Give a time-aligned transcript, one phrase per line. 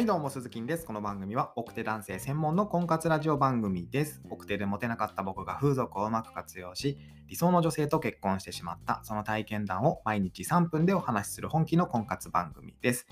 [0.00, 0.86] はいどうも、鈴木です。
[0.86, 4.22] この番組は、奥手男性専門の婚活ラジオ番組です。
[4.30, 6.96] 奥手でモテなかった僕が風俗をうまく活用し、
[7.28, 13.06] 理想の女性と結婚してしまった、その体験談を毎日3分でお話しする本気の婚活番組です。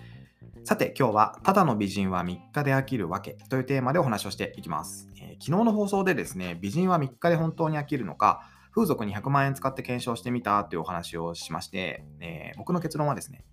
[0.64, 5.10] さて、今日は、ただの美人は3日で飽きるわけというテーマでお話をしていきます。
[5.20, 8.40] えー昨日の放送でですね、美人は3日で本当に飽きるのか、
[8.74, 13.44] 風俗に100万円使って検証してみたというお話をしまして、えー僕の結論はですね、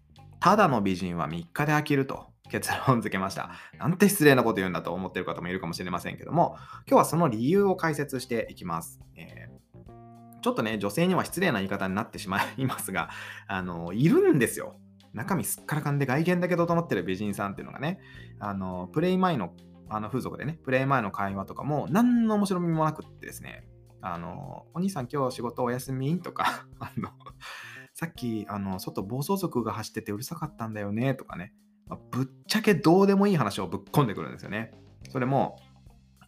[0.46, 3.50] ただの美人は3日で飽きると結論付けました。
[3.80, 6.56] なんて失礼なこと言うんだと思ってる方もいるかもしれませんけども、
[6.88, 9.00] 今日はその理由を解説していきます。
[9.16, 9.56] えー
[10.44, 13.10] ちょっとね、女性には失礼な言い方になってしまいますが、
[13.50, 14.76] あの、いるんですよ。
[15.12, 18.00] 中身すっからかんで外見だけ整ってる美人さんっていうのがね、
[18.38, 19.56] あの、プレイ前の、
[19.90, 23.68] あの風俗でね、プレイ前の会話とかも何の面白みもなくってですね、
[24.02, 26.20] あの、お兄さん今日仕事お休み？
[26.22, 27.10] とか、 あの、
[27.96, 31.54] さっき、あの、外暴走族が走っててうるさかったんだよねとかね、
[31.88, 34.74] まあぶっちゃけどうでもいい話をぶっ込んでくるんですよね。
[35.10, 35.58] それも、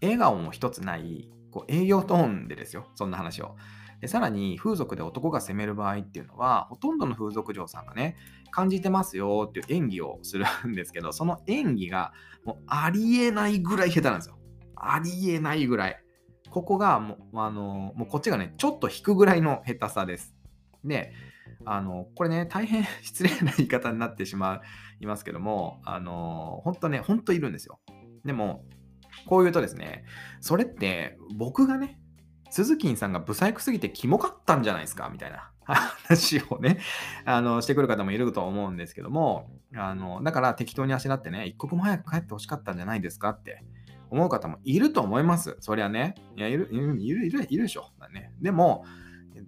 [0.02, 3.58] 笑顔も一つない、こう営業トーンでですよ、そんな話を。
[4.00, 8.16] でさらに、風俗で男が攻める場合っていうのは、ほとんどの風俗嬢さんがね、
[8.50, 12.14] 感じてますよっていう演技をするんですけど、その演技が
[12.46, 14.38] もうありえないぐらい下手なんですよ。
[14.78, 16.02] ありえないぐらい。
[16.50, 20.34] ここがもう、あの、もうこっちがね、ちょっと引くぐらいの下手さです。
[20.86, 21.12] で、
[21.66, 24.62] あの、これね、大変失礼な言い方になってしま
[25.00, 27.80] いますけども、あの、本当ね、本当いるんですよ。
[28.26, 28.64] でも、
[29.26, 30.06] こう言うとですね、
[30.42, 32.00] それって僕がね、
[32.50, 36.80] 鈴木さんがブサイクすぎてキモかったんじゃないですかみたいな 話をね、
[37.26, 43.64] あの、してくる方もいると思うんですけども、あの、だから適当にあしらってね、一刻も早く帰ってほしかったんじゃないですかって
[44.10, 45.58] 思う方もいると思います。
[45.60, 46.16] そりゃね。
[46.38, 47.92] いや、いる、いる、いる、いるいるでしょ。
[48.00, 48.32] だね。
[48.40, 48.86] でも、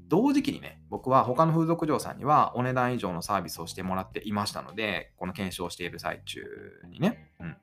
[0.10, 6.42] 同時期にね、僕は他の風俗嬢さんにはお値段以上のサービスをしてもらっていましたので、この検証している最中
[6.90, 7.32] にね。
[7.40, 7.56] うん。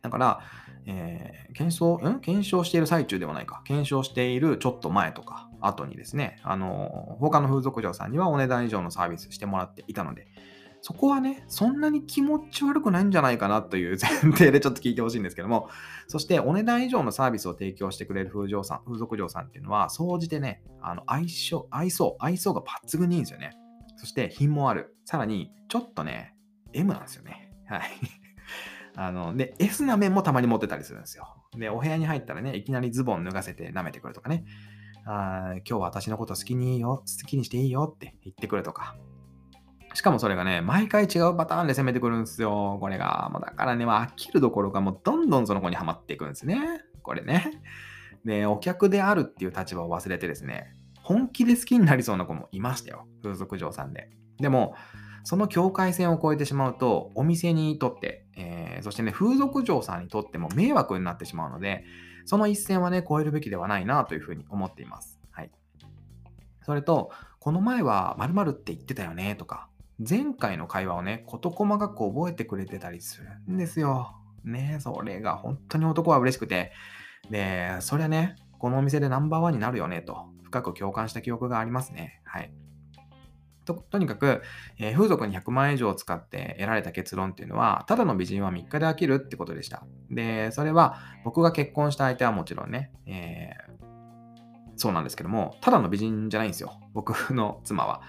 [0.00, 0.40] だから、
[0.86, 2.20] えー検証、ん？
[2.20, 3.62] 検証している最中ではないか。
[3.64, 10.28] 検証しているちょっと前とか、後にですね、あの、他の風俗嬢さんにはお値段以上のサービスしてもらっていたので、
[10.82, 15.68] そこはね、そんなに気持ち悪くないんじゃないかなという 前提でちょっと聞いてほしいんですけども、
[16.08, 23.52] そしてお値段以上のサービスを提供してくれる風俗さん風俗嬢さんっていうのは、総じてね、あの相性、愛想、愛想が抜群にいいんですよね。
[23.96, 24.96] そして品もある。
[25.04, 26.34] さらに、ちょっとね、
[26.72, 27.52] M なんですよね。
[27.66, 27.82] はい。
[28.96, 31.36] あの、で、S な面もたまに持ってたりするんですよ。
[31.56, 34.44] で、お部屋に入ったらね、いきなりズボン脱がせて舐めてくるとかね。
[35.06, 38.96] あ今日は私のこと好きにいいよ、好きにしていいよって言ってくるとか。
[40.00, 42.78] しかもそれがね、毎回違うパターンで攻めてくるんですよ。
[42.80, 43.28] これが。
[43.30, 46.58] もうだからね、まあ、飽きるどころか、もうどんどんその子にはまっていくんですね。
[47.02, 47.60] これね。
[48.24, 53.06] で、お客であるっていう立場を忘れてですね、本気で好きになりそうな子もいましたよ。
[53.22, 54.08] 風俗嬢さんで。
[54.38, 54.74] でも、
[55.24, 61.84] その境界線を越えてしまうと、お店にとって、えーそしてね、風俗嬢さんにとっても迷惑になってしまうので、
[62.24, 65.20] その一線はね、越えるべきではないなというふうに思っています。
[65.30, 65.50] はい。
[66.62, 67.10] それと、
[67.40, 69.68] この前は〇〇って言ってたよねとか、
[70.08, 74.16] 前回の会話をね、事細かく覚えてくれてたりするんですよ。
[74.44, 76.72] ねそれが本当に男は嬉しくて、
[77.30, 82.22] で、そりゃね、このお店でナンバーワンになるよねと、深く共感した記憶がありますね。
[82.24, 82.52] はい。
[83.66, 84.42] ととにかく、
[84.78, 89.84] えー風俗に100万円以上使って得られた結論っていうのは、ただの美人は3日で飽きるってことでした。
[90.10, 93.70] で、それは僕が結婚した相手はもちろんね、えー
[94.76, 96.80] そうなんですけども、ただの美人じゃないんですよ。
[96.94, 98.00] 僕の妻は。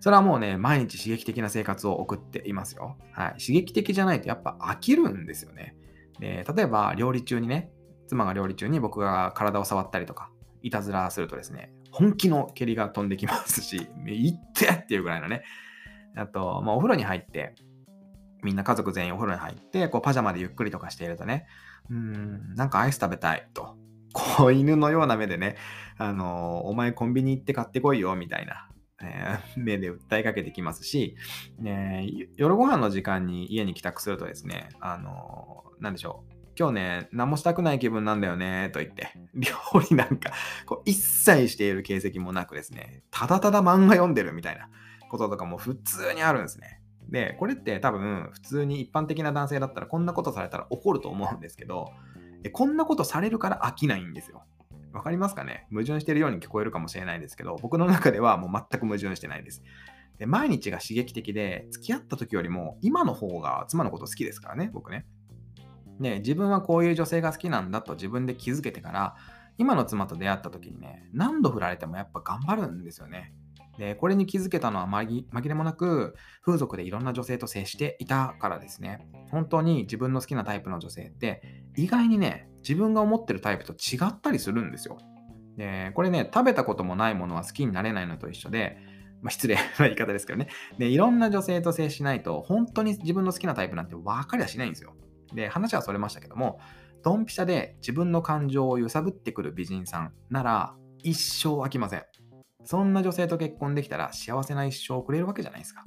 [0.00, 2.96] それはもうね、毎日刺激的な生活を送っていますよ。
[3.12, 3.40] はい。
[3.40, 5.76] 刺激的じゃないとやっぱ飽きるんですよね。
[6.20, 7.70] で、例えば料理中にね、
[8.06, 10.30] 妻が料理中に僕が体を触ったりとか、
[10.62, 15.42] いたずらするとですね、本気の蹴りが飛んできますし、 いってっていうぐらいのね。
[16.16, 17.54] あと、まあ、お風呂に入って、
[18.42, 21.46] みんな家族全員お風呂に入って、こうパジャマでゆっくりとかしているとね、
[21.90, 23.76] うん、なんかアイス食べたいと、
[24.12, 25.56] 子犬のような目でね、
[25.96, 28.68] あのお前コンビニ行って買ってこいよ、みたいな、
[29.02, 31.16] えー目で訴えかけてきますし、
[31.58, 32.06] ね、
[32.36, 39.52] 夜ご飯の時間に家に帰宅するとですね、あのなんでしょう、今日ね、何もしたくない気分なんだよね、と言って、 料
[39.88, 40.32] 理なんか、
[40.66, 44.68] こう一切している形跡もなくですね、ただただ漫画読んでるみたいな
[45.08, 46.80] こととかも普通にあるんですね。
[47.08, 51.92] で、これって多分、普通に一般的な男性だったら、こんなことされたら怒ると思うんですけど、
[52.52, 54.42] こんなことされるから飽きないんですよ。
[54.92, 55.66] わかりますかね？
[55.70, 59.62] 矛盾してるように聞こえるかもしれないですけど、僕の中ではもう全く矛盾してないです。
[60.18, 65.06] で毎日が刺激的で、付き合った時よりも今の方が妻のこと好きですからね、僕ね。
[66.00, 69.16] で、自分はこういう女性が好きなんだと自分で気づけてから、
[69.58, 73.32] 今の妻と出会った時にね、何度振られてもやっぱ頑張るんですよね。
[73.78, 79.08] で、これに気づけたのは紛れもなく、風俗でいろんな女性と接していたからですね。
[79.30, 84.98] 本当に自分の好きなタイプの女性って、意外にね、自分が思ってるタイプと違ったりするんですよ。
[85.56, 88.78] で、これね、食べたこともないものは好きになれないのと一緒で、
[89.22, 90.48] まあ、失礼な言い方ですけどね。
[90.78, 94.94] で、いろんな女性と接しないと、本当に自分の好きなタイプなんて分かりゃしないんですよ。
[95.34, 96.60] で、話はそれましたけども、
[97.02, 102.02] ドンピシャで自分の感情を揺さぶってくる美人さんなら、一生飽きません。
[102.68, 105.86] そんな女性と結婚できたら幸せな一生をくれるわけじゃないですか。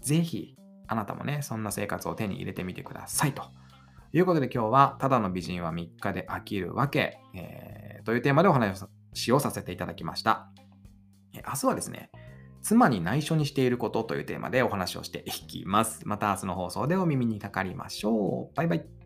[0.00, 0.56] ぜひ、
[0.86, 3.42] あなたもね、そんな生活を手に入れてみてくださいと。
[4.10, 10.48] いうことで今日は、ただの美人は3日で飽きるわけ、えー、というテーマでお話をさせていただきました。
[11.34, 12.10] 明日はですね、
[12.62, 16.08] 妻に内緒にしていることというテーマでお話をしていきます。
[16.08, 18.56] また明日の放送でお耳にかかりましょう。
[18.56, 19.03] バイバイ。